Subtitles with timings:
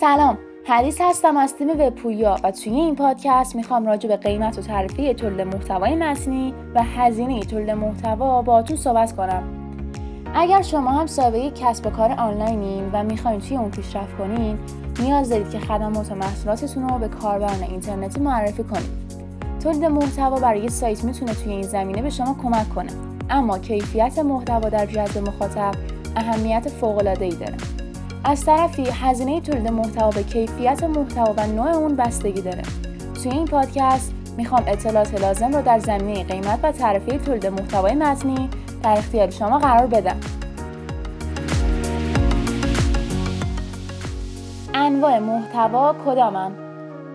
[0.00, 4.62] سلام حدیث هستم از تیم وبپویا و توی این پادکست می‌خوام راجع به قیمت و
[4.62, 9.42] تعرفه تولید محتوای متنی و هزینه تولید محتوا باهاتون صحبت کنم.
[10.34, 14.58] اگر شما هم صاحب کسب و کار آنلاینین و می‌خواین توی اون پیشرفت کنین
[15.00, 18.90] نیاز دارید که خدمات و محصولاتتون رو به کاربران اینترنتی معرفی کنید
[19.62, 22.90] تولید محتوا برای سایت می‌تونه توی این زمینه به شما کمک کنه.
[23.30, 25.72] اما کیفیت محتوا در جذب مخاطب
[26.16, 27.56] اهمیت فوق‌العاده‌ای داره.
[28.24, 32.62] از طرفی هزینه تولید محتوا به کیفیت محتوا و نوع اون بستگی داره.
[33.22, 38.48] توی این پادکست می‌خوام اطلاعات لازم رو در زمینه قیمت و تعرفه تولید محتوای متنی
[38.82, 40.16] در اختیار شما قرار بدم.
[44.74, 46.52] انواع محتوا کدامن؟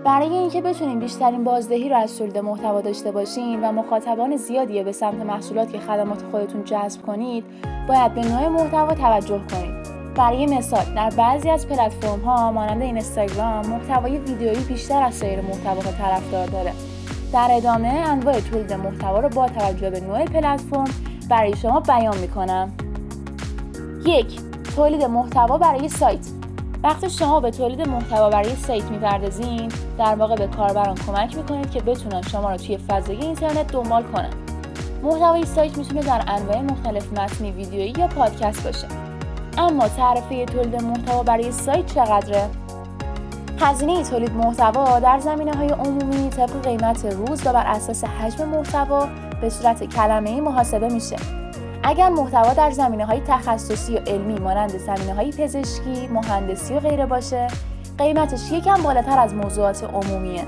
[0.06, 4.92] برای اینکه بتونیم بیشترین بازدهی رو از تولید محتوا داشته باشین و مخاطبان زیادی به
[4.92, 7.44] سمت محصولات که خدمات خودتون جذب کنید
[7.88, 9.73] باید به نوع محتوا توجه کنید.
[10.16, 15.92] برای مثال در بعضی از پلتفرم ها مانند اینستاگرام محتوای ویدیویی بیشتر از سایر محتواها
[15.92, 16.74] طرفدار داره.
[17.34, 20.86] در ادامه انواع تولید محتوا رو با توجه به نوع پلتفرم
[21.30, 22.72] برای شما بیان می‌کنم.
[24.06, 24.40] یک
[24.76, 26.28] تولید محتوا برای سایت.
[26.84, 31.82] وقتی شما به تولید محتوا برای سایت می‌پردازین در واقع به کاربران کمک می‌کنید که
[31.82, 34.34] بتونن شما رو توی فضای اینترنت دنبال کنن.
[35.04, 39.03] محتوای سایت می‌تونه در انواع مختلف متنی ویدیویی یا پادکست باشه.
[39.58, 42.50] اما تعرفه تولید محتوا برای سایت چقدره؟
[43.60, 49.08] هزینه تولید محتوا در زمینه های عمومی طبق قیمت روز و بر اساس حجم محتوا
[49.42, 51.16] به صورت کلمه محاسبه میشه.
[51.84, 57.06] اگر محتوا در زمینه های تخصصی و علمی مانند زمینه های پزشکی، مهندسی و غیره
[57.06, 57.48] باشه
[57.98, 60.44] قیمتش یکم بالاتر از موضوعات عمومیه.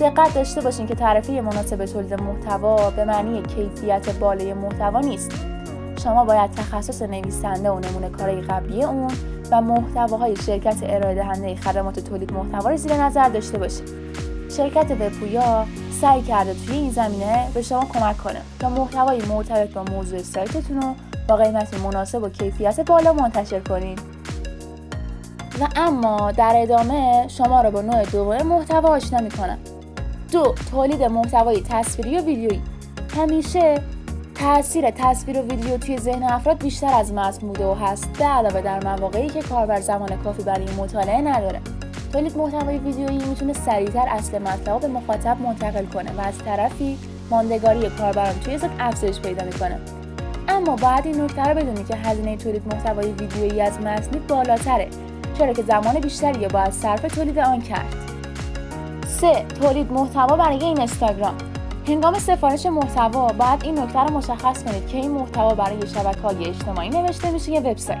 [0.00, 5.49] دقت داشته باشین که تعرفه مناسب تولید محتوا به معنی کیفیت بالای محتوا نیست.
[6.04, 9.12] شما باید تخصص نویسنده و نمونه کارهای قبلی اون
[9.50, 13.88] و محتواهای شرکت ارائه دهنده خدمات تولید محتوا رو زیر نظر داشته باشید.
[14.56, 15.66] شرکت وبپویا
[16.00, 20.82] سعی کرده توی این زمینه به شما کمک کنه تا محتوای مرتبط با موضوع سایتتون
[20.82, 20.94] رو
[21.28, 24.00] با قیمت مناسب و کیفیت بالا منتشر کنید.
[25.60, 29.58] و اما در ادامه شما رو با نوع دوم محتوا آشنا می‌کنم.
[30.32, 32.62] دو تولید محتوای تصویری و ویدیویی.
[33.16, 33.82] همیشه
[34.40, 38.08] تاثیر تصویر و ویدیو توی ذهن افراد بیشتر از متن بوده و هست.
[38.18, 41.60] به علاوه در مواقعی که کاربر زمان کافی برای مطالعه نداره.
[42.12, 46.98] تولید محتوای ویدیویی می‌تونه سریعتر اصل مطلب به مخاطب منتقل کنه و از طرفی
[47.30, 49.78] ماندگاری کاربران توی ذات افزایش پیدا می‌کنه.
[50.48, 54.88] اما باید این نکته رو بدونی که هزینه تولید محتوای ویدیویی از متنی بالاتره.
[55.38, 57.94] چرا که زمان بیشتری باید صرف تولید آن کرد.
[59.06, 59.44] 3.
[59.60, 61.49] تولید محتوا برای اینستاگرام.
[61.88, 66.90] هنگام سفارش محتوا باید این نکته رو مشخص کنید که این محتوا برای شبکه‌های اجتماعی
[66.90, 68.00] نوشته میشه یا وبسایت.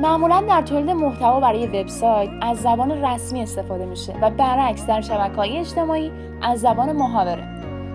[0.00, 5.58] معمولا در تولید محتوا برای وبسایت از زبان رسمی استفاده میشه و برعکس در شبکه‌های
[5.58, 6.12] اجتماعی
[6.42, 7.48] از زبان محاوره.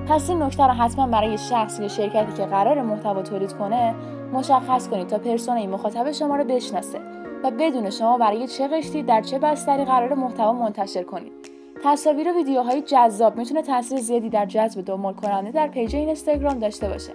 [0.09, 3.95] پس این نکته رو حتما برای شخص یا شرکتی که قرار محتوا تولید کنه
[4.33, 6.99] مشخص کنید تا persona ی مخاطب شما رو بشناسه
[7.43, 11.56] و بدونه شما برای چه قشری در چه بستری قراره محتوا منتشر کنید.
[11.83, 16.89] تصاویر و ویدیوهای جذاب می‌تونه تاثیر زیادی در جذب دنبال کننده در page اینستاگرام داشته
[16.89, 17.13] باشه.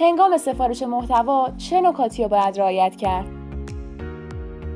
[0.00, 3.26] هنگام سفارش محتوا چه نکاتی رو باید رعایت کرد؟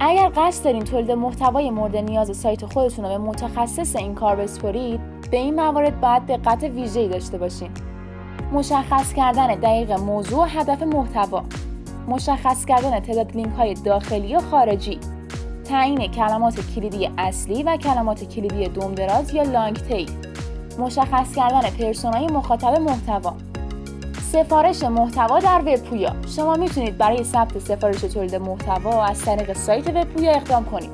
[0.01, 5.01] اگر قصد دارین تولید محتوای مورد نیاز سایت خودتون رو به متخصص این کار بسپرید
[5.31, 7.71] به این موارد باید دقت ویژه‌ای داشته باشین
[8.53, 11.43] مشخص کردن دقیق موضوع و هدف محتوا
[12.09, 14.99] مشخص کردن تعداد لینک های داخلی و خارجی
[15.65, 20.11] تعیین کلمات کلیدی اصلی و کلمات کلیدی دراز یا لانگ تیل
[20.79, 23.35] مشخص کردن پرسونای مخاطب محتوا.
[24.33, 29.89] سفارش محتوا در وب پویا شما می‌تونید برای ثبت سفارش تولید محتوا از طریق سایت
[29.89, 30.91] وب پویا اقدام کنید.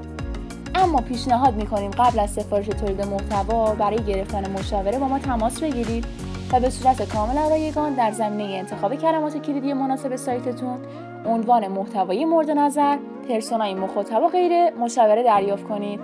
[0.75, 6.30] اما پیشنهاد می‌کنیم قبل از سفارش تولید محتوا برای گرفتن مشاوره با ما تماس بگیرید.
[6.53, 10.79] و به صورت کامل رایگان در زمینه انتخاب کلمات کلیدی مناسب سایتتون
[11.27, 12.99] عنوان محتوایی مورد نظر
[13.29, 16.01] پرسونای مخاطب و غیره مشاوره دریافت کنید.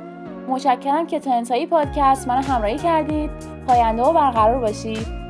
[0.49, 3.31] متشکرم که تا انتهای پادکست منو همراهی کردید.
[3.67, 5.26] پاینده و برقرار باشید.